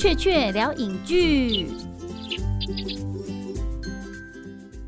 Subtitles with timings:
[0.00, 1.66] 雀雀聊影剧。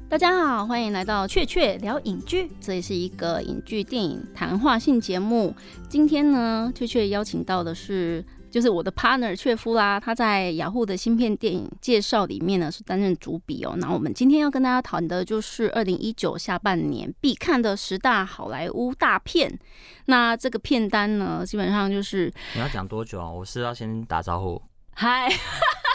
[0.09, 5.55] 大家好，欢迎来到雀雀聊影剧，这里是一个影剧电影谈话性节目。
[5.87, 8.25] 今天呢，雀雀邀请到的是。
[8.51, 13.75] 就是我的 partner 雀夫啦，他在雅虎的芯片电影介绍里面呢是担任主笔哦。
[13.79, 19.59] 那我们今天要跟大家谈的就是二零一九下半年必看的十大好莱坞大片。
[20.05, 23.31] 那这个片单呢，基本上就是你要讲多久啊？
[23.31, 24.61] 我是要先打招呼。
[24.95, 25.29] 嗨，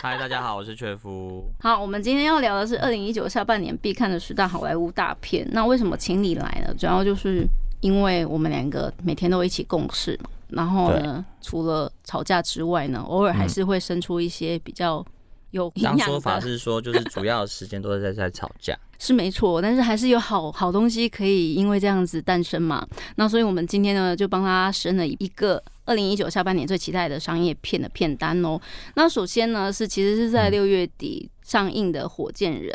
[0.02, 1.50] 嗨，大家好，我是雀夫。
[1.60, 5.48] 好，我们今天要聊的是二零一九下半年必看的十大好莱坞大片。
[5.52, 6.74] 那为什么请你来呢？
[6.78, 7.48] 主要就是
[7.80, 10.30] 因为我们两个每天都一起共事嘛。
[10.50, 15.06] 然后呢，除了吵架之外呢，偶尔还是会生出一些比较
[15.52, 16.06] 有营养的。
[16.06, 19.62] 说法是说，就是主要的时间都是在在吵架，是没错。
[19.62, 22.86] 但是还是有好好东西可以因为这样子诞生嘛。
[23.16, 28.62] 那所以我们今天呢，就帮他生了一个二零一九下半年最期待的商业片的片单哦。
[28.94, 32.72] 那首先呢，是其实是在六月底上映的《火箭人》。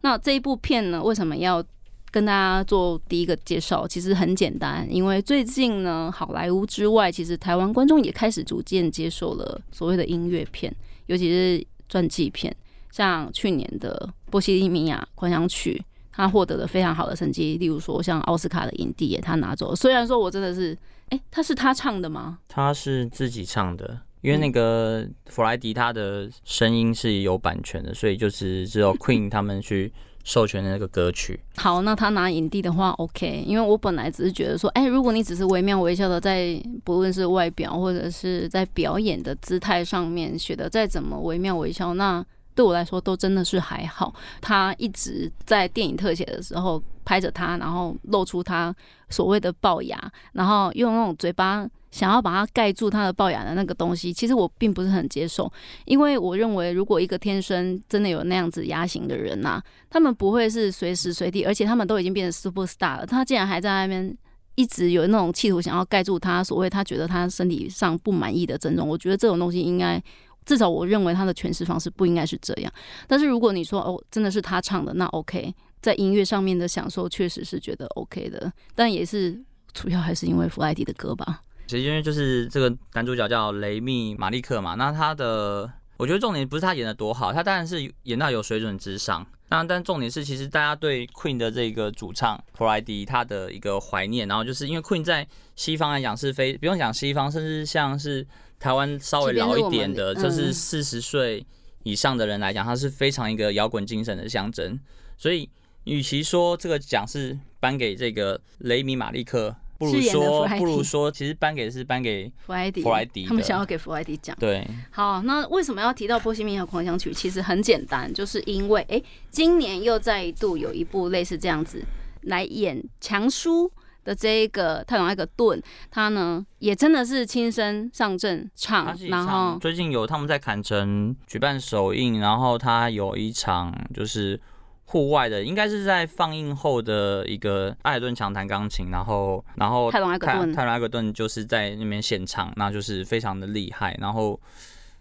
[0.00, 1.62] 那这一部片呢，为什么要？
[2.10, 10.72] 跟大家做第一个介绍，其实很简单，因为最近呢，好莱坞之外，其实台湾观众也开始逐渐接受了所谓的音乐片，
[11.06, 12.54] 尤其是传记片，
[12.92, 15.82] 像去年的《波西米亚狂想曲》，
[16.14, 19.74] 他获得了非常好的成绩，例如说像奥斯卡的影帝，他拿走。
[19.74, 20.76] 虽然说我真的是，
[21.08, 22.38] 哎，他是他唱的吗？
[22.48, 29.92] 他是自己唱的，因为那个弗莱迪他的声音是有版权的，所以就是只有 Queen 他们去。
[30.26, 42.24] 授权的那个歌曲，好，那他拿影帝的话，OK，因为我本来只是觉得说，哎，如果你只是惟妙惟肖的在不论是外表或者是在表演的姿态上面学的再怎么惟妙惟肖，那
[42.54, 44.14] 对我来说都真的是还好。
[44.40, 48.74] 他一直在电影特写的时候拍着他，然后露出他
[49.08, 51.68] 所谓的龅牙，然后用那种嘴巴。
[51.94, 55.48] 想要把它盖住他的龅牙的那个东西，其实我并不是很接受，
[55.84, 64.12] 因为我认为如果一个天生真的有那样子牙型的人呐，他们不会是随时随地，而且他们都已经变成 super star 了，他竟然还在那边
[64.56, 70.02] 一直有那种企图想要盖住他所谓他觉得他身体上不满意的症状，我觉得这种东西应该
[70.44, 72.72] 至少我认为他的诠释方式不应该是这样。
[73.06, 79.38] 但是如果你说哦真的是他唱的，那 OK，在音乐上面的享受确实是觉得 OK 的，但也是
[79.72, 81.40] 主要还是因为弗莱迪的歌吧。
[81.66, 89.26] 其实因为就是这个男主角叫雷米马利克嘛，那他的我觉得重点不是他演的多好，他当然是演到有水准之上。
[89.48, 98.26] 那但重点是，其实大家对 Queen 的这个主唱弗莱迪他的一个怀念，然后就是因为 Queen 在西方来讲是非不用讲西方，甚至像是
[98.58, 101.46] 台湾稍微老一点的，就是四十岁
[101.82, 104.78] 以上的人来讲，他是非常一个摇滚精神的象征。
[105.16, 105.48] 所以
[105.84, 109.54] 与其说这个奖是颁给这个雷米马利克。
[109.78, 114.36] 不如说，不如说，其实颁给是颁给弗莱迪，弗莱迪，他们想要给弗莱迪奖。
[114.38, 117.10] 对，好，那为什么要提到《波西米亚狂想曲》？
[117.14, 121.84] 其实很简单，就是因为，哎，今年又再度有一部类似这样子
[122.22, 123.70] 来演强叔
[124.04, 134.40] 的这一个泰隆艾格顿，他呢也真的是亲身上阵唱，然后最近有他们在坎城举办首映，然后他有一场就是。
[134.84, 144.38] 户外的应该是在放映后的一个艾尔顿强弹钢琴，然后然后泰隆艾格顿泰隆艾格顿就是在那边现场，那就是非常的厉害，然后。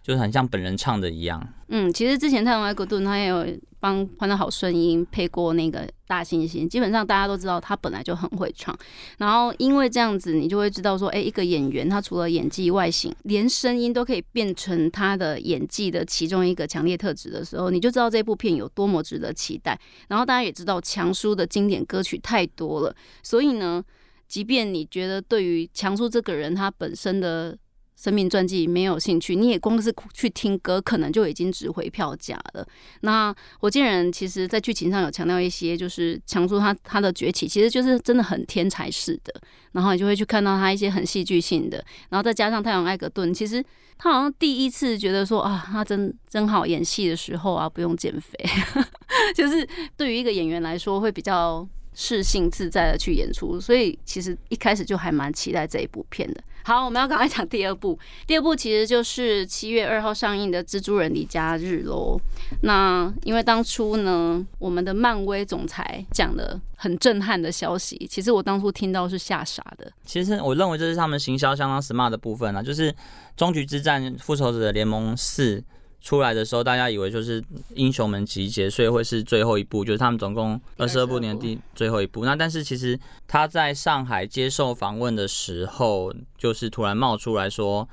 [0.03, 1.41] 就是很像本人唱的一样。
[1.69, 3.47] 嗯，其实之前泰隆埃格顿他也有
[3.79, 8.77] 帮《欢乐好声音》配过那个大猩猩，基本上大家都知道他本来就很会唱。
[9.17, 19.79] 然后因为这样子，你就会知道说，哎，一个演员他除了演技、外形，连声音都可以变成他的演技的其中一个强烈特质的时候，你就知道这部片有多么值得期待。
[20.09, 22.93] 然后大家也知道强叔的经典歌曲太多了，
[23.23, 23.83] 所以呢，
[24.27, 27.57] 即便你觉得对于强叔这个人他本身的。
[27.95, 32.65] 生命传记没有兴趣，你也光是去听歌，可能就已经值回票价了。
[33.01, 39.33] 那火箭人其实在剧情上有强调一些，就是强叔他他的崛起，其实就是真的很天才式的。
[39.71, 43.63] 然后你就会去看到他一些很戏剧性的，然后再加上太阳艾格顿，其实
[43.97, 48.37] 他好像第一次觉得说啊，他真真好演戏的时候啊，不用减肥，
[49.33, 49.67] 就是
[49.97, 53.59] 对于一个演员来说会比较适性自在的去演出。
[53.59, 56.41] 所以其实一开始就还蛮期待这一部片的。
[56.65, 57.99] 好，我们要赶快讲第二部。
[58.25, 62.17] 第二部其实就是七月二号上映的《蜘蛛人离家日》喽。
[62.61, 69.91] 那因为当初呢，我们的漫威总裁讲了很震撼的消息，其实我当初听到是吓傻的。
[70.05, 72.89] 其实我认为这是他们行销相当 smart 的部分啊，就是
[73.35, 75.57] 《终局之战：复仇者联盟四》。
[76.03, 77.41] 出来的时候，大家以为就是
[77.75, 82.25] 英雄们集结，所以会是最后一部，就是他们总共二十二部年第最后一部。
[82.25, 87.87] 那但是其实他在上海接受访问的时候，就是突然冒出来说，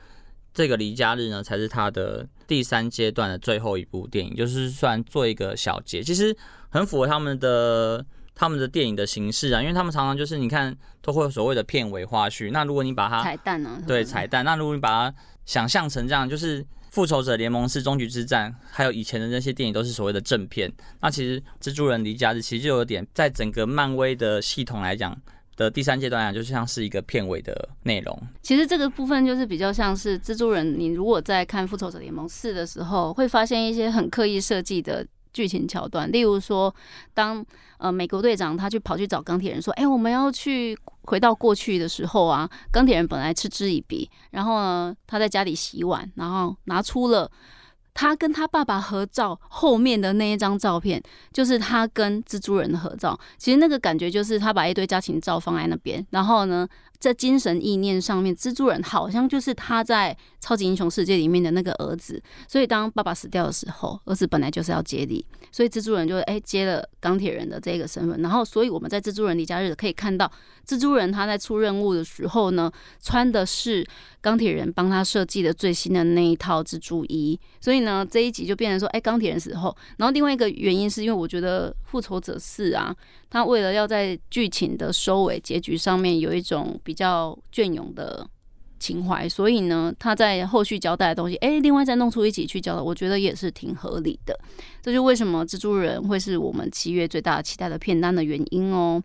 [0.53, 6.37] 这个离家日呢，才是他的第三阶段的最后一部电影，就是算做一个小结，其实
[6.69, 8.05] 很符合他们的
[8.35, 13.81] 他们的电影的形式啊，因为他们常常就是你看都会有所谓的片尾花絮，那如果你把它彩蛋呢？
[13.87, 15.17] 对彩蛋，那如果你把它
[15.47, 20.71] 想象成这样，就是复仇者联盟四终局之战，还有以前的那些电影都是所谓的正片，
[21.01, 25.17] 那其实蜘蛛人离家日其实就有点在整个漫威的系统来讲。
[25.57, 28.19] 的第三阶段啊，就像是一个片尾的内容。
[28.41, 30.79] 其实这个部分就是比较像是蜘蛛人。
[30.79, 36.11] 你如果在看《复仇者联盟四》的时候，会发现一些很刻意设计的剧情桥段。
[36.11, 36.75] 例如说，
[37.15, 37.45] 当
[37.79, 47.31] 呃美国队长他去跑去找钢铁人说：“哎，我们要去回到过去的时候啊。”钢铁人本来嗤之以鼻，然后呢，他在家里洗碗，然后拿出了。
[47.93, 53.19] 他跟他爸爸合照后面的那一张照片，就是他跟蜘蛛人的合照。
[53.37, 56.69] 其实那个感觉就是他把一堆家庭照放在那边，然后呢。
[57.01, 70.31] 在精神意念上面，蜘蛛人好像就是他在超级英雄世界里面的那个儿子，所以当爸爸死掉的时候，儿子本来就是要接力，所以蜘蛛人就哎接了钢铁人的这个身份，然后所以我们在蜘蛛人离家日可以看到，
[70.67, 72.71] 蜘蛛人他在出任务的时候呢，
[73.03, 73.83] 穿的是
[74.21, 82.95] 钢铁人帮他设计的最新的那一套蜘蛛衣，所以呢这一集就变成说，哎钢铁人死后，然后另外一个原因是因为我觉得复仇者四啊。
[83.31, 88.29] 他为了要在剧情的收尾结局上面有一种比较隽永的
[88.81, 94.39] 情怀，所以呢，他在后续交代的东西，哎，另外再弄出一起去交代，我觉得也是挺合理的。
[94.83, 99.03] 这就为什么蜘蛛人会是我们七月最大期待的片单的原因哦。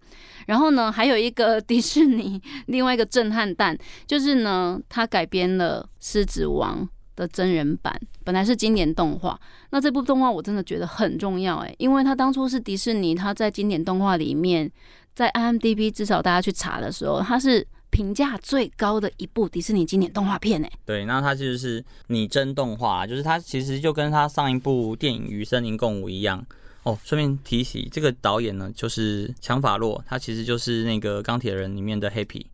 [0.47, 3.77] 然后呢，还有一个 迪士尼另外一个震撼弹，
[4.07, 6.83] 就是呢，他改编了《狮子王》。
[7.15, 9.39] 的真人版本来是经典动画，
[9.69, 14.69] 那这部动画我真的觉得很重要诶，因为它当初是迪士尼，它在经典动画里面，
[15.13, 20.71] 在 IMDB 至少大家去查的时候，它是评价最高的一部迪士尼经典动画片诶。
[20.85, 26.45] 对，那它就是拟真动画，就是它其实就跟它上一部电影《与森林共舞》一样
[26.83, 26.97] 哦。
[27.05, 32.45] 顺便提起，这个导演呢就是强法洛，他其实就是那个钢铁人里面的黑皮，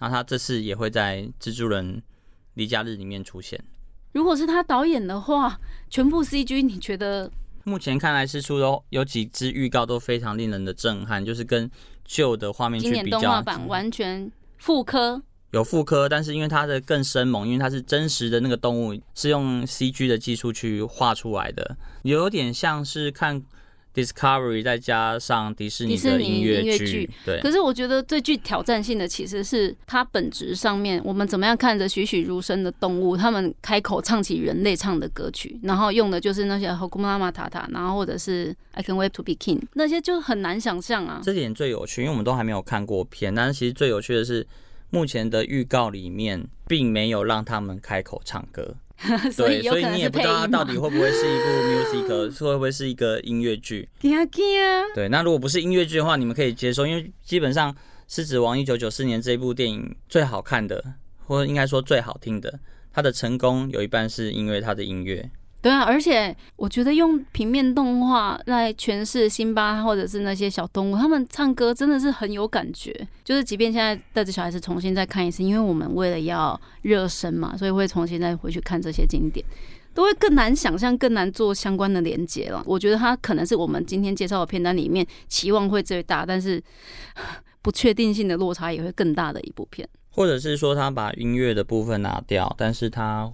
[0.00, 2.02] 那他这次也会在蜘蛛人
[2.54, 3.58] 离家日里面出现。
[4.12, 5.58] 如果是他导演的话，
[5.88, 7.30] 全部 CG，你觉得？
[7.64, 11.70] 目前看来是出有有几支预告都非常令人的震撼，就是跟
[12.04, 15.22] 旧的画面去比较，动画版完全复刻，
[15.52, 23.42] 有复刻，但是因为它的更生猛，因为它是真实的那个动物，是用 CG 的技术去画出来的，有点像是看。
[23.94, 27.40] Discovery 再加上迪士尼的音乐剧，对。
[27.40, 41.20] 可是我觉得最具挑战性的其实是它本质上面，我们怎么样看着栩栩如生的动物，他们开口唱起人类唱的歌曲，然后用的就是那些 Hakuna Matata，然后或者是 I Can Wait to Be King，那些就很难想象啊。
[41.22, 44.46] 这点最有趣，因为我们都还没有看过片，但是其实最有趣的是，
[44.90, 48.76] 目前的预告里面并没有让他们开口唱歌。
[49.36, 53.88] 对，所以你也不知道它到底会不会是一部 music，会不会是一个音乐剧？
[54.94, 57.72] 对，那如果不是音乐剧的话，你们可以接受，因为基本上
[58.08, 60.84] 《狮子王》一九九四年这一部电影最好看的，
[61.26, 62.60] 或者应该说最好听的，
[62.92, 65.30] 它的成功有一半是因为它的音乐。
[65.62, 73.06] 对啊，而且我觉得用平面动画来诠释辛巴或者是那些小动物，他们唱歌真的是很有感觉。
[73.22, 79.44] 就是即便现在带着小孩子重新再看一次，因为我们为了要热身嘛，所以会重新再回去看这些经典，
[79.92, 82.62] 都会更难想象、更难做相关的连接了。
[82.64, 86.62] 我觉得它可能是我们今天介绍的片单里面期望会最大，但是
[87.60, 89.86] 不确定性的落差也会更大的一部片。
[90.12, 93.30] 或者是说他把音乐的部分拿掉，但是他。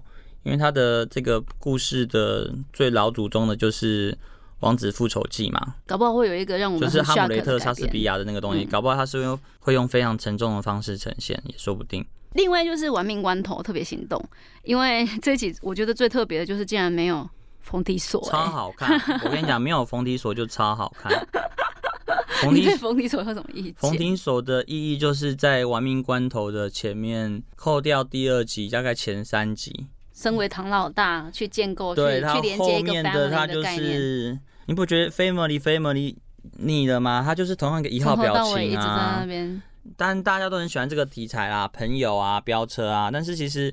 [0.47, 4.13] 因为他的这个故事的最老祖宗的就是
[4.61, 12.07] 《王子复仇记》嘛，搞不好会有一个让我们就是哈姆雷特莎士比亚的那个东西，搞不好他是用会用非常沉重的方式呈现，也说不定。
[12.35, 14.25] 另外就是《玩命关头》特别心动，
[14.63, 17.29] 因为 这一集我觉得最特别的就是竟然没有
[17.63, 18.97] 冯迪索，超好看。
[19.25, 21.13] 我跟你讲，没有冯迪索就超好看。
[22.53, 23.75] 你对冯迪索有什么意见？
[23.79, 29.87] 冯迪索的意义就是在《玩命关头》的前面扣掉第二集，大概前三集。
[30.17, 36.17] 身为唐老大去建构，去去连接一个 family 的概念，你不觉得 family family
[36.59, 37.23] 腻了吗？
[37.25, 39.25] 他就是同样一个一号表情啊。
[39.97, 43.73] 但大家都很喜欢这个题材啦，朋友啊，飙车啊，但是其实。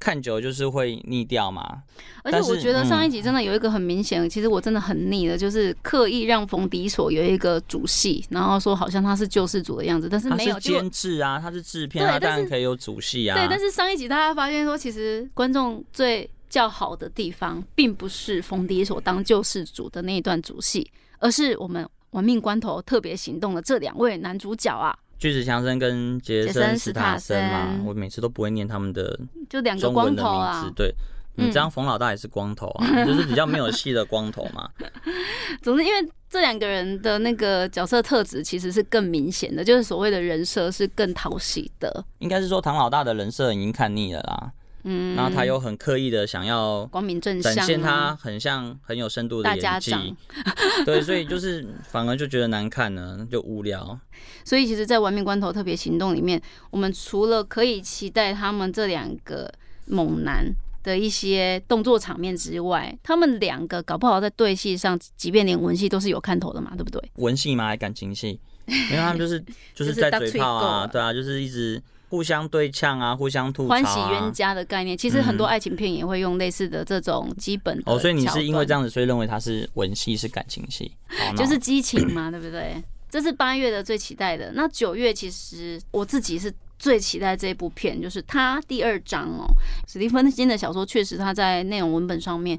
[0.00, 1.82] 看久就是会腻掉嘛，
[2.24, 13.36] 而且我觉得上一集真的有一个很明显，其实我真的很腻的，就是刻意让冯迪所有一个主戏，然后说好像他是救世主的样子，但是没有监制啊，他是制片，他当然可以有主戏啊。
[13.36, 24.98] 对，但是上一集大家发现说，其实观众最较好的地方，并不是冯迪所当救世主的那一段主戏，而是我们玩命关头特别行动的这两位男主角啊。
[25.20, 30.74] 巨石强森跟杰杰森森斯斯塔塔森嘛森，我每次都不会念他们的就两个中文的光头啊名字。。
[30.74, 30.94] 对，
[31.34, 34.66] 你嗯这样冯老大也是光头啊， 就是比较没有戏的光头嘛。
[35.60, 42.02] 总之，因为这两个人的那个角色特质其实是更明显的，就是所谓的人设是更讨喜的。
[42.20, 44.50] 应该是说唐老大的人设已经看腻了啦，
[44.84, 50.16] 嗯，然后他又很刻意的想要光明正展现他很像很有深度的演技长，
[50.84, 53.98] 对，所以就是反而就觉得难看呢，就无聊。
[54.44, 59.52] 所以其实，在《玩命关头特别行动》里面，我们除了可以期待他们这两个
[59.86, 60.46] 猛男
[60.82, 67.02] 的一些动作场面之外，他们两个搞不好在对戏上，即便连文戏都是有看头的嘛，对不对？
[67.16, 67.66] 文戏吗？
[67.66, 68.40] 还感情戏？
[68.66, 69.38] 因为他们就是
[69.74, 73.80] 就就是 是在嘴炮啊，对啊，就是一直互相对呛啊，互相吐槽、啊。
[73.80, 80.90] 欢喜冤家的概念，其实很多嗯爱情片也会用类似的这种基本的哦，所以你是因为这样，子，所以认为它是文戏是感情戏，
[81.36, 82.82] 就是激情嘛，对不对？
[83.08, 84.52] 这是八月的最期待的。
[84.54, 89.46] 那九月其实我自己是最期待这部片，就是它第二章哦。
[89.86, 92.58] 史蒂芬金的小说确实他在内容文本上面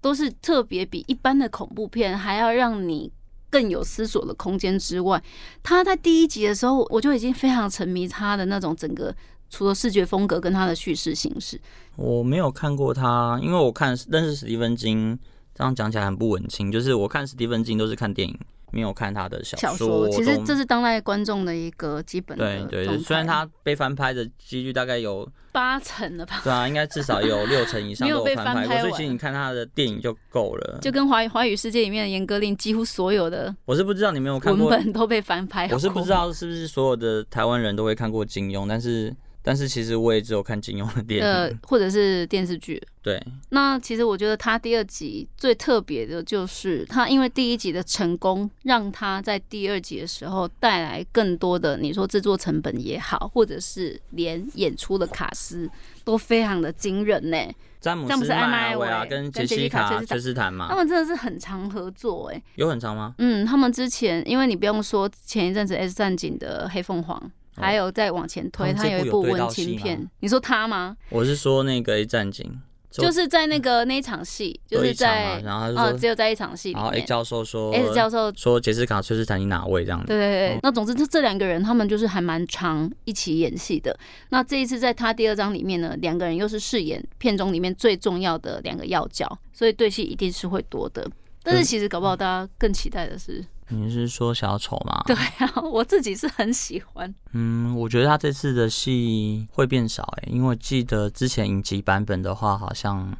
[0.00, 3.10] 都是特别比一般的恐怖片还要让你
[3.54, 5.22] 更有思索的空间之外，
[5.62, 9.14] 他在第一集的时候我就已经非常沉迷他的那种整个。
[9.50, 11.60] 除了视觉风格跟他的叙事形式，
[11.94, 15.16] 我没有看过他，因为我看认识史蒂芬金，
[15.54, 16.72] 这样讲起来很不文青。
[16.72, 18.36] 就是我看史蒂芬金都是看电影，
[18.74, 20.08] 没有看他的小小说。
[20.10, 30.78] 其实都这是当代观众的一个基本的对对对，虽然他被翻拍的几率大概有，八成了吧，对啊，应该至少有六成以上 没有被都翻拍过，翻拍完所以其实你看他的电影就够了。
[30.82, 35.68] 就跟华华语世界里面的严歌苓几乎所有的我是不知道你没有看过文，本都被翻拍。
[35.72, 39.14] 我是不知道是不是所有的台湾人都会看过金庸，但是
[39.46, 41.58] 但是其实我也只有看金庸的电影呃影。
[41.68, 42.82] 或者是电视剧。
[43.02, 55.68] 对，那其实我觉得他第二集最特别的就是他，因为第一集的成功，让他在第二集的时候带来更多的，你说制作成本也好，或者是连演出的卡司
[56.02, 57.36] 都非常的惊人呢。
[57.78, 62.42] 詹姆斯詹姆斯艾麦阿维啊，跟杰西卡崔斯坦嘛他嘛，们真的是很常合作哎。
[62.54, 63.14] 有很长吗？
[63.18, 70.96] 嗯，他们之前，因为你不用说，前一阵子《S 战警》的黑凤凰，还有再往前推，哦他有一部文对到戏情片，你说他吗？
[71.10, 78.32] 我是说那个 A 战警，就是在那个那一场戏，就是在然后他就啊，说只有在一场戏里然后 A 教授说，S 教授。
[78.36, 80.06] 说杰斯卡崔斯坦你哪位这样子？
[80.06, 83.96] 对对对，那总之这这两个人他们就是还蛮常一起演戏的。
[84.28, 91.08] 那这一次在他第二章里面呢，两个人又是饰演片中里面最重要的两个要角，所以对戏一定是会多的。
[91.46, 95.02] 但是其实搞不好大家更期待的是，你是说小丑吗？
[95.06, 97.12] 对啊， 我自己是很喜欢。
[97.32, 103.16] 嗯，我觉得他这次的戏会变少诶，因为我记得之前影集版本的话，好像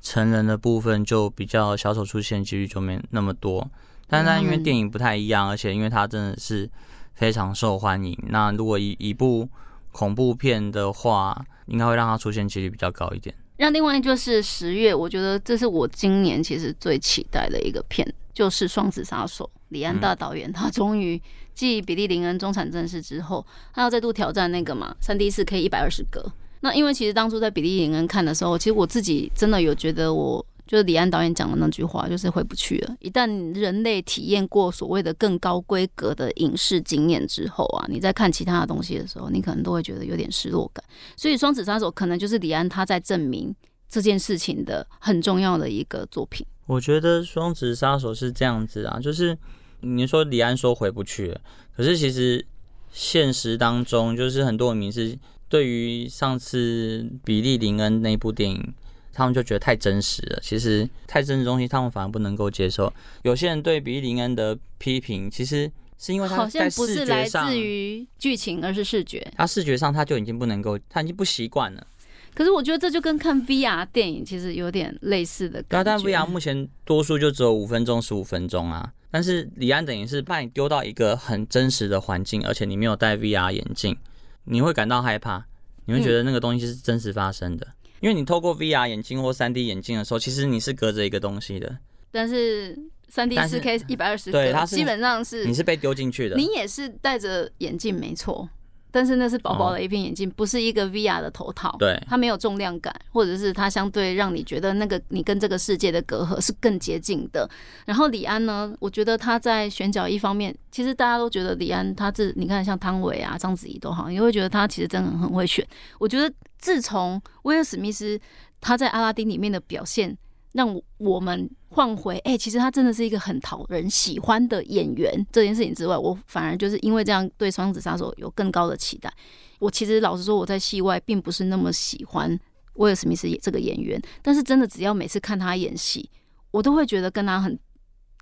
[0.00, 3.68] 成人的部分就比较小丑出现几率就没那么多。
[4.08, 6.68] 但是它因为嗯电影不太一样，而且因为它真的是
[7.14, 9.48] 非常受欢迎，那如果一一部
[9.90, 13.34] 恐怖片的话，应该会让它出现几率比较高一点。
[13.58, 19.48] 那另外就是十月，我觉得这是我今年其实最期待的一个片，就是《双子杀手》。
[19.72, 21.20] 李安大导演他终于
[21.54, 26.24] 继比利林恩中产正式之后，他要再度挑战那个嘛三 D 四 K 一百二十格。
[26.60, 30.44] 那因为其实当初在比利林恩看的时候，其实我自己真的有觉得我。
[30.64, 32.96] 就是李安导演讲的那句话，就是回不去了。
[33.00, 40.82] 一旦人类体验过所谓的更高规格的影视经验之后啊，你在看其他的东西的时候，你可能都会觉得有点失落感。
[41.14, 43.54] 所以《双子杀手》可能就是李安他在证明
[43.86, 46.46] 这件事情的很重要的一个作品。
[46.66, 49.36] 我觉得《双子杀手》是这样子啊，就是
[49.82, 51.40] 你说李安说回不去了，
[51.76, 52.44] 可是其实
[52.92, 58.74] 现实当中，就是很多人民是对于上次比利林恩那部电影，
[59.12, 60.38] 他们就觉得太真实了。
[60.42, 62.92] 其实太真实的东西，他们反而不能够接受。
[63.22, 69.26] 有些人对比利林恩的批评，其实是因为他好像不是来自，于剧情，而是视觉。
[69.36, 71.86] 他视觉上他就已经不能够，他已经不习惯了。
[72.34, 76.04] 可是我觉得这就跟看 VR 电影其实有点类似的对啊，感觉。
[76.10, 78.92] 但 VR 目前多数就只有五分钟、十五分钟啊。
[79.12, 83.96] 但是李安等于是把你丢到一个很真实的环境，而且你没有戴 VR 眼镜，
[84.44, 85.44] 你会感到害怕，
[85.84, 87.66] 你会觉得那个东西是真实发生的。
[88.00, 91.76] 因为你透过 VR 眼镜或 3D 眼镜的时候，其实你是隔着一个东西的，
[92.10, 92.76] 但是
[93.06, 96.36] 三 D 四 K 一百二十格，对它是基本上是你是被丢进去的。
[96.36, 98.48] 你也是戴着眼镜没错，
[98.92, 101.74] 但是那是薄薄的一片眼镜，不是一个 VR 的头套。
[101.80, 107.48] 对它没有重量感，或者是它相对让你觉得那个你跟这个世界的隔阂是更接近的。
[107.86, 115.66] 然后李安呢，我觉得他在选角一方面，其实大家都觉得李安他是你看像汤唯啊、章子怡都好，你会觉得他其实真的很会选。
[115.98, 118.20] 我觉得自从威尔史密斯
[118.60, 120.16] 他在阿拉丁里面的表现。
[120.52, 129.10] 让我们换回哎、其实他真的是一个很讨人喜欢的演员这件事情之外，我反而就是因为这样对《双子杀手》有更高的期待。
[129.58, 132.38] 我其实老实说，我在戏外并不是那么喜欢
[132.74, 136.10] 威尔史密斯这个演员，但是真的只要每次看他演戏，
[136.50, 137.58] 我都会觉得跟他很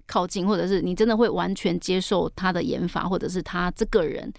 [0.07, 4.33] 靠近，或者是你真的会完全接受他的演法，或者是他这个人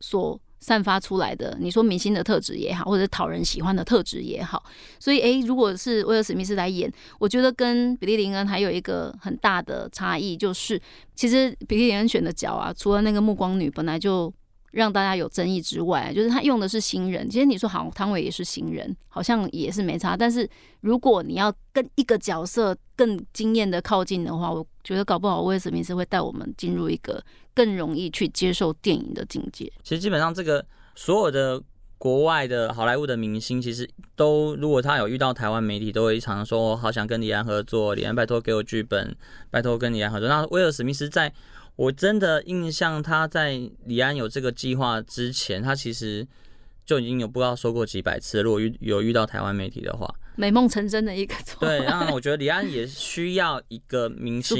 [0.00, 4.60] 所散发出来的，你说明星的特质也好，或者讨人喜欢的特质也好。
[4.98, 10.80] 所以，诶，如果是威尔史密斯来演，我觉得跟比利林恩还有一个很大的差异，就是
[11.14, 14.32] 其实比利林恩选的角啊，除了那个暮光女本来就
[14.72, 17.30] 让大家有争议之外，就是他用的是新人。
[17.30, 20.16] 其实你说好，汤唯也是新人，好像也是没差。
[20.16, 27.22] 但是如果你要跟一个角色更惊艳的靠近的话，我觉得搞不好威尔史密斯会带我们进入一个
[27.56, 29.72] 更容易去接受电影的境界。
[29.82, 31.60] 其实基本上这个所有的
[31.96, 39.16] 国外的好莱坞的明星，其实都如果他有遇到台湾媒体，都会常常说我好想跟李安合作，李安拜托给我剧本，
[39.50, 40.28] 拜托跟李安合作。
[40.28, 41.32] 那威尔史密斯在
[41.76, 46.26] 我真的印象，他在李安有这个计划之前，他其实
[46.84, 54.58] 就已经有不知道说过几百次，如果遇有遇到台湾媒体的话，美梦成真的一个作对，那我觉得李安也 需要一个明星。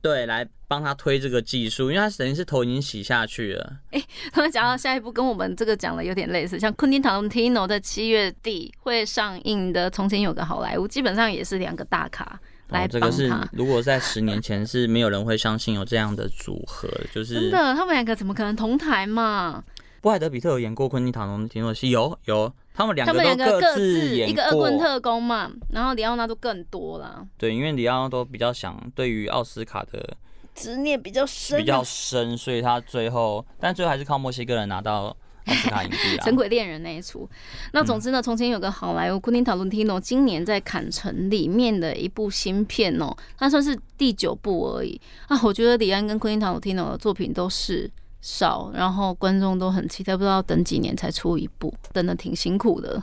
[0.00, 3.76] 对，来帮他推这个技术，因为他等于是头已经洗下去了。
[4.32, 13.48] 他们讲到下一步，跟我们这个讲的有点类似，像昆汀塔伦提诺在七月底会上映的《从前有个好莱坞》，基本上也是两个大咖来哦，这个是帮他。
[13.52, 19.64] 如果在十年前是没有人会相信有这样的组合，就是真的，他们两个怎么可能同台嘛？
[20.00, 24.78] 布莱德比特有演过昆汀塔伦提诺的戏，有有，他们两他个都们两个各自演一个恶棍。
[24.78, 30.16] 特工嘛，然后里奥纳多更多啦，对，因为里奥都比较想对于奥斯卡的
[30.54, 35.06] 执念比较深啊、比较深，所以他最后，但最后还是靠墨西哥人拿到
[35.46, 36.36] 奥斯卡影帝《啊神。
[36.36, 37.28] 鬼恋人》那一出。
[37.72, 45.40] 那总之呢，从前有个好莱坞，昆汀塔伦蒂诺今年在坎城里面的一部新片哦，它算是第九部而已啊。
[45.42, 53.02] 我觉得李安跟昆汀塔伦蒂诺的作品都是少，然后观众都很期待，不知道等几年才出一部，等的挺辛苦的。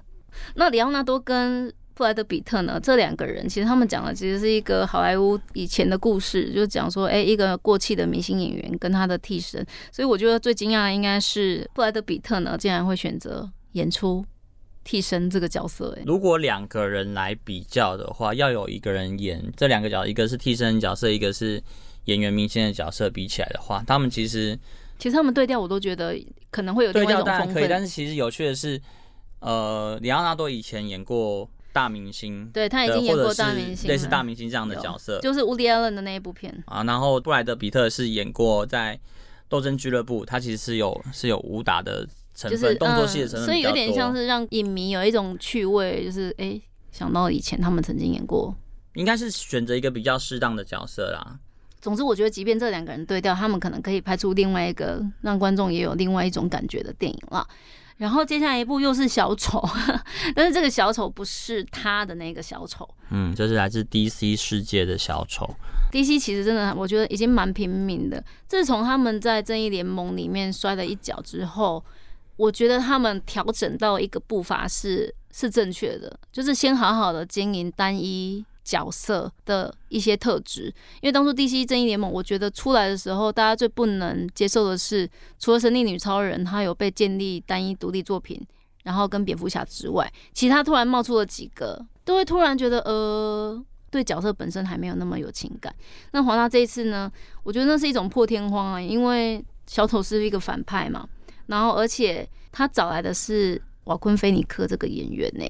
[0.56, 14.26] 那里奥纳多跟布莱德比特呢，这两个人其实他们讲的其实是一个好莱坞以前的故事，就讲说，哎、一个过气的明星演员跟他的替身，所以我觉得最惊讶的应该是布莱德比特呢，竟然会选择演出
[14.84, 21.64] 替身这个角色、哎，如果两个人来比较的话，要有一个人演这两个角，一个是替身角色，一个是
[22.06, 24.60] 演员明星的角色，比起来的话，他们其实
[24.98, 26.16] 其实他们对调我都觉得
[26.50, 28.82] 可能会有另对调当然可以，但是其实有趣的是，
[29.40, 36.84] 呃，里奥纳多以前演过大明星，对他已经演过大明星了，类似大明星这样的角色就是乌迪·艾伦的那一部片，啊。
[36.84, 39.00] 然后布莱德比特是演过在
[39.50, 43.62] 斗争俱乐部，他其实是有是有武打的成分，就是动作戏的成分嗯，所以。
[43.62, 48.56] 有点像是让影迷有一种趣味，就是哎、诶想到以前他们曾经演过。
[48.94, 51.38] 应该是选择一个比较适当的角色啦。
[51.86, 57.48] 总之，我觉得即便这两个人对调，他们可能可以拍出另外一个让观众也有另外一种感觉的电影了。
[57.98, 59.64] 然后接下来一部又是小丑，
[60.34, 62.90] 但是这个小丑不是他的那个小丑。
[63.12, 65.48] 嗯，这是来自 DC 世界的小丑。
[65.92, 68.22] DC 其实真的，我觉得已经蛮拼命的。
[68.48, 71.86] 自从他们在正义联盟里面摔了一跤之后，
[72.36, 80.64] 我觉得他们调整到一个步伐是是正确的，就是先好好的经营单一角色的一些特质。
[81.00, 88.46] 因为当初 DC 正义联盟，我觉得出来的时候，大家最不能接受的是，除了神力女超人，她有被建立单一独立作品，
[88.84, 93.66] 然后跟蝙蝠侠之外，其他突然冒出了几个，都会突然觉得呃。
[93.92, 95.74] 对角色本身还没有那么有情感。
[96.12, 97.10] 那华纳这一次呢，
[97.44, 101.08] 我觉得那是一种破天荒啊，因为小丑是一个反派嘛，
[101.46, 105.46] 然后而且他找来的是瓦昆菲尼克这个演员呢、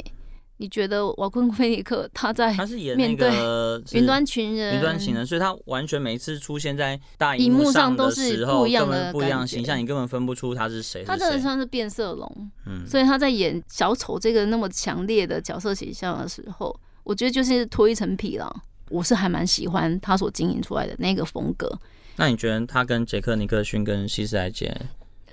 [0.57, 11.41] 你觉得瓦昆菲尼克他在他是演那个云端群人，云端情人，所以他完全每一次出现在大荧幕幕上都是，不一样的不一样的形象，你根本分不出他是谁他真的谁。
[11.41, 18.63] 算是变色龙，嗯，所以他在演小丑这个那么强烈的角色形象的时候，我觉得就是脱一层皮了。
[18.89, 21.67] 我是还蛮喜欢他所经营出来的那个风格。
[22.17, 24.73] 那你觉得他跟杰克尼克逊跟希斯莱杰，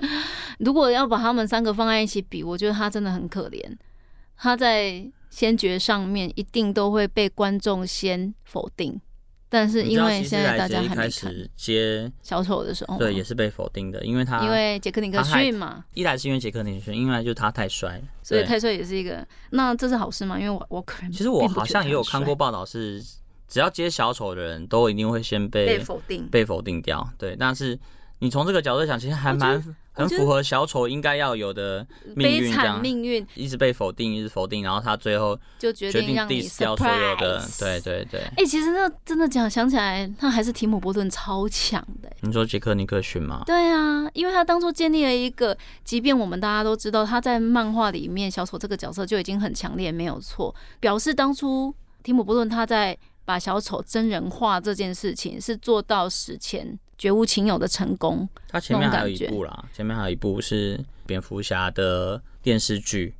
[0.59, 3.63] 如果要把他们三个放在一起比，我觉得他真的很可怜。
[4.43, 9.01] 他在先觉上面一定都会被观众先否定，
[9.49, 18.03] 但是因为现在大家还没看始接小丑的时候，对也是被否定的，因为他因为杰克尼克逊嘛，一来是因为杰克尼克逊，一来就是他太帅了。
[18.25, 19.25] 所以太帅也是一个。
[19.51, 20.37] 那这是好事吗？
[20.37, 23.01] 因为我我可能其实我好像也有看过报道是，
[23.47, 26.27] 只要接小丑的人都一定会先被被否定。
[26.27, 27.09] 被否定掉。
[27.17, 27.79] 对，但是
[28.23, 32.81] 你从这个角度讲，其实还蛮很符合小丑应该要有的命悲惨运这样。
[32.81, 37.81] 命运一直被否定，一直否定，然后他最后就决决定定让你掉所有的对。
[37.81, 38.21] 对对。
[38.37, 43.43] 哎、其实那真的讲想起来，他还是提姆波顿超强的、欸你说杰克尼克逊吗？
[43.45, 58.29] 对啊，因为他当初建立了一个，即便我们大家都知道他在漫画里面小丑这个角色就已经很强烈，没有错，表示当初提姆波顿他在把小丑真人化这件事情是做到史前绝无仅有的成功。
[58.49, 63.13] 他前面还有一部啦，前面还有一部是蝙蝠侠的电视剧，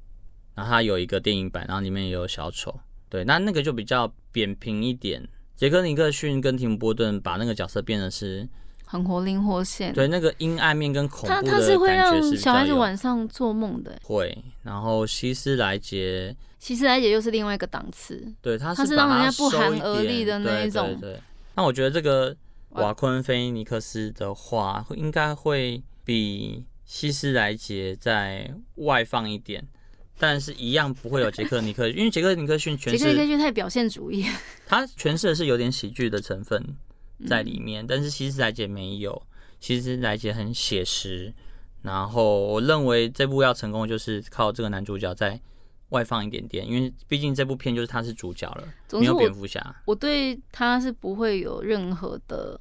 [0.55, 2.79] 然后他有一个电影版，然后里面也有小丑。
[3.09, 5.29] 对，那那个就比较扁平一点。
[5.57, 8.49] 杰克尼克逊跟提姆波顿把那个角色变得是，
[8.85, 14.01] 很活灵活现，对那个阴暗面跟恐他怖的他是会让小孩子晚上做梦的欸。
[14.05, 14.45] 会。
[14.63, 21.21] 然后希斯莱杰，希斯莱杰又是另外一个档次，对他他是让人家不寒而栗的那一种对对
[21.57, 22.37] 那我觉得这个哇
[22.73, 29.67] 瓦昆菲尼克斯的话，会应该会比希斯莱杰再外放一点，
[30.19, 34.27] 但是一样不会有杰克尼克，因为杰克尼克逊诠杰克尼克释逊太表现主义，
[34.67, 36.65] 他诠释的是有点喜剧的成分
[37.27, 39.23] 在里嗯面，但是希斯莱杰没有，
[39.61, 41.33] 希斯莱杰很写实。
[41.83, 45.41] 然后我认为这部要成功，就是靠这个男主角再
[45.93, 48.65] 外放一点点，因为毕竟这部片就是他是主角了，
[48.99, 49.75] 没有蝙蝠侠。
[49.87, 52.61] 我对他是不会有任何的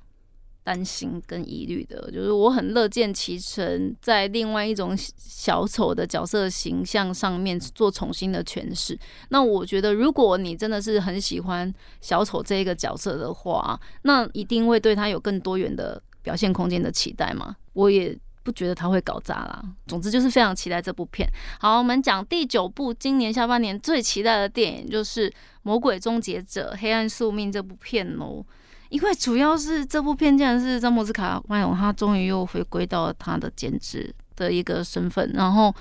[0.64, 8.98] 担心跟疑虑的，就是我很乐见其成，在另外一种小丑的角色形象上面做重新的诠释。
[9.30, 17.56] 那我觉得，如果你真的是很喜欢小丑这一个角色的话，那一定会对他有更多元的表现空间的期待嘛。
[17.74, 18.18] 我也。
[18.44, 19.64] 不觉得他会搞砸啦。
[19.88, 21.28] 总之就是非常期待这部片。
[21.60, 25.30] 好，我们讲第九部，今年下半年最期待的电影就是
[25.64, 28.44] 《魔鬼终结者：黑暗宿命》这部片哦。
[28.90, 35.32] 因为主要是这部片竟然是詹姆斯卡麦隆，他终于又回归到了他的监制的一个身份。
[35.34, 35.74] 然后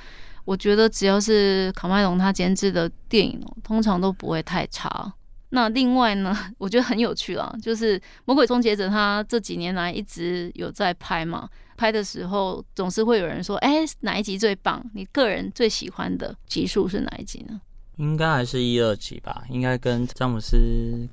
[0.45, 5.13] 我觉得只要是卡麦隆他监制的电影，通常都不会太差。
[5.51, 14.85] 那另外呢， 我觉得很有趣啦，就是《魔鬼终结者》他这几年来一直有在拍嘛，拍的时候总是会有人说，哎、哪一集最棒？
[14.95, 17.61] 你个人最喜欢的集数是哪一集呢？
[17.97, 20.57] 应该还是一二集吧，应该跟詹姆斯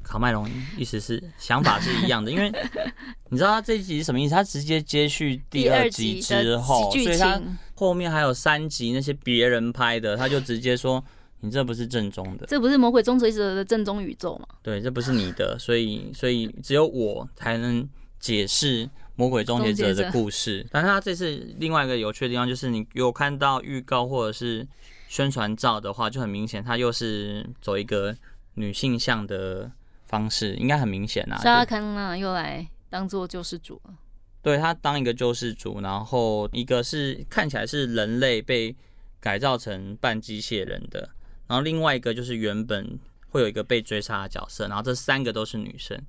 [0.02, 2.50] 卡麦隆意思是想法是一样的，因为
[3.30, 4.34] 你知道他这一集是什么意思？
[4.34, 11.04] 他直接接续第二集之后，所以他情，后面还有三集那些别人拍的，他就直接说
[11.41, 14.47] 你这不是正宗的，这不是《魔鬼终结者》的正宗宇宙吗？
[14.62, 17.88] 对，这不是你的，所以所以只有我才能
[18.19, 18.89] 解释。
[19.19, 24.67] 魔鬼终结者的故事，但是他这次另外一个有趣的地方就是，你有看到预告或者是
[25.08, 28.15] 宣传照的话，就很明显，他又是走一个
[28.54, 29.71] 女性向的
[30.06, 31.39] 方式，应该很明显啊。
[31.41, 33.95] 沙康纳又来当做救世主了。
[34.43, 38.76] 对他当一个救世主，然后一个是看起来是人类被
[39.19, 41.10] 改造成半机械人的，
[41.47, 45.99] 然后另外一个就是原本会有一个被追杀的角色，然后这三个都是女生。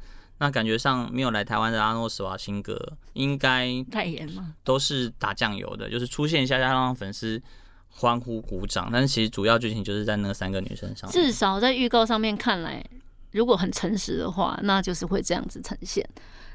[0.41, 4.55] 那感觉上没有来台湾的阿诺·斯瓦辛格，应该代言吗？
[4.63, 7.43] 都是打酱油的，就是出现一下下让粉丝
[7.89, 11.11] 欢呼鼓掌，但是其实主要剧情就是在那三个女生上。
[11.11, 12.85] 至少在预告上面看来，
[13.33, 16.09] 如果很诚实的话，那就是会这样子呈现。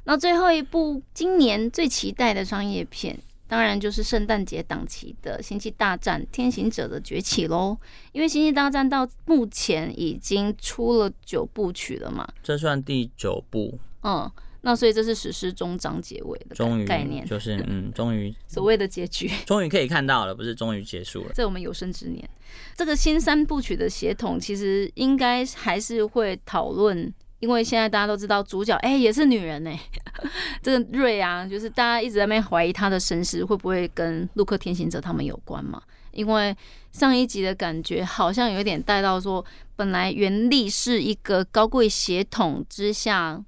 [0.06, 7.77] 那最后一部今年最期待的商业片，当然就是圣诞节档期的《星际大战：天行者的崛起》喽。
[8.12, 19.29] 因为《星际大战》到目前已经出了九部曲了嘛，这算第九部，嗯，那所以这是史诗终章结尾的终于概念，就是 嗯，终于所谓的结局。
[19.45, 21.34] 终于可以看到了，不是终于结束了。
[21.34, 22.27] 在我们有生之年，
[22.75, 29.77] 这个新三部曲的协同，其实应该还是会讨论，因为现在大家都知道主角哎、也是女人哎、
[30.63, 35.82] 这个瑞啊，就是大家一直在那边怀疑她的身世会不会跟陆克天行者他们有关嘛？
[36.12, 36.56] 因为
[36.93, 39.43] 上一集的感觉好像有点带到说，
[39.75, 43.43] 本来原力是一个高贵血统之下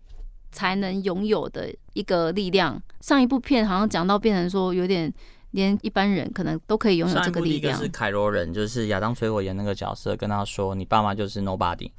[0.51, 5.13] 才能拥有的一个力量，上一部片好像讲到变成说有点。
[5.51, 11.89] 连一般人可能都可以拥有上这个力量一是，凯罗人，就是亚当·崔火演那个角色，跟他说：“你爸妈就是 nobody。”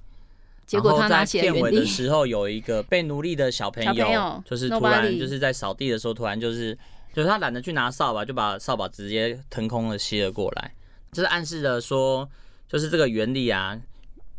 [0.67, 6.77] 结果他拿起了片尾的，时候，有一个被奴隶的小朋友，小朋友就是突然就是在扫地的时候，突然就是
[7.15, 10.73] 就是他懒得去拿扫把，就把扫把直接腾空的吸了过来，
[11.13, 12.29] 就是暗示着说，
[12.69, 13.81] 就是这个原理啊，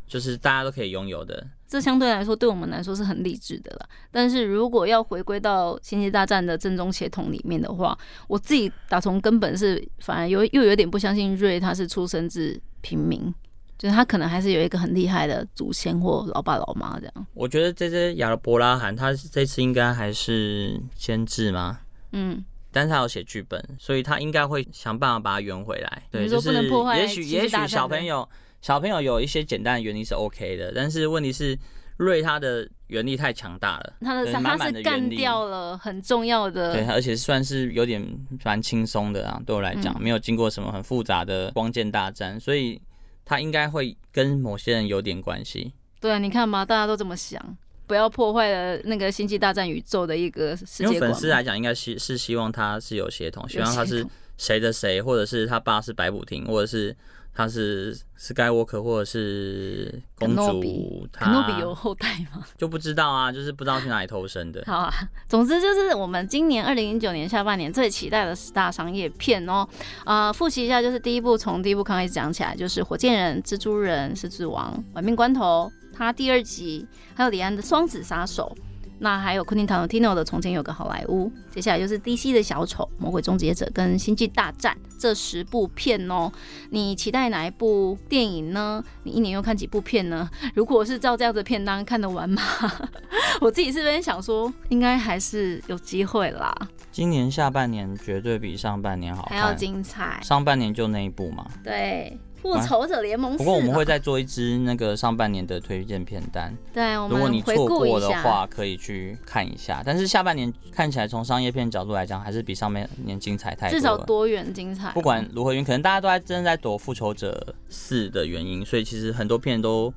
[0.06, 1.48] 就是大家都可以拥有的。
[1.70, 3.90] 这相对来说对我们来说是很励志的了。
[4.10, 7.98] 但是如果要回归到《星际大战》的正宗血统里面的话，
[8.30, 13.34] 我自己打从根本是反而有又有点不相信瑞他是出生自平民，
[13.78, 17.28] 就是他可能还是有一个很厉害的祖先或老爸老妈这样。
[17.34, 21.80] 我觉得这只亚伯拉罕，他这次应该还是监制吗？
[22.12, 26.02] 嗯，但是他有写剧本，所以他应该会想办法把它圆回来。
[26.10, 28.28] 对，就是不能破坏也许也许小朋友
[28.62, 31.58] 小朋友有一些简单的原理是 OK 的，但是问题是
[31.98, 33.94] 瑞他的原力太强大了。
[34.02, 38.04] 他的他对满满的是干掉了很重要的对，而且算是有点
[38.44, 42.82] 蛮轻松的啊，对我来讲，嗯没有经过什么很复杂的光剑大战，所以
[43.28, 45.74] 他应该会跟某些人有点关系。
[46.00, 51.00] 对啊，你看嘛，大家都这么想，不要破坏了那个星际大战宇宙的一个世界观嘛。
[51.02, 54.06] 粉丝来讲，应该希是希望他是有协同，希望他是
[54.38, 56.96] 谁的谁，或者是他爸是白补婷，或者是
[57.38, 62.44] 他是 Skywalker，或者是公主，肯诺比有后代吗？
[62.58, 64.64] 就不知道啊，就是不知道去哪里偷生的。
[64.66, 64.92] 好啊，
[65.30, 69.68] 总之就是我们今年二零一九年下半年最期待的十大商业片哦。
[70.04, 78.52] 呃，复习一下，就是第一部从第一部开始讲起来，就是《火箭人》《蜘蛛人》《狮子王》《玩命关头》，他第二集，还有李安的《双子杀手》。
[79.00, 86.32] 那还有昆汀·塔伦蒂诺的《从前有个好莱坞》，接下来就是 DC 的小丑、魔鬼终结者跟星际大战这十部片哦。
[86.72, 88.84] 你期待哪一部电影呢？
[89.04, 90.30] 你一年又看几部片呢？
[90.56, 92.42] 如果是照这样子的片单，看得完吗？
[93.42, 96.56] 我自己是边想说，应该还是有机会啦，
[96.92, 100.20] 今年下半年绝对比上半年好还要，精彩。
[100.24, 101.46] 上半年就那一部嘛。
[101.64, 103.38] 对，复仇者联盟四。
[103.38, 107.68] 不过我们会再做一支那个上半年的推荐片单， 对，我如果你错。
[107.68, 109.84] 过的话，可以去看一下。
[109.86, 113.80] 但是下半年看起来从商业片角度来讲，还是比上半年精彩太多了。
[113.80, 114.92] 至少多元精彩。
[114.92, 119.94] 不管如何原因，可能大家都在真的在躲《复仇者四》的原因，所以其实很多片都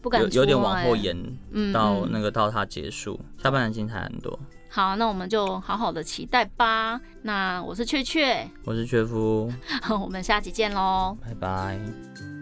[0.00, 1.16] 不敢有有点，往后延
[1.72, 3.18] 到那个到它结束。
[3.42, 4.38] 下半年精彩很多。
[4.76, 7.00] 好，那我们就好好的期待吧。
[7.22, 9.50] 那我是雀雀，我是雀夫，
[9.98, 11.16] 我们下期见喽。
[11.24, 12.35] 拜拜。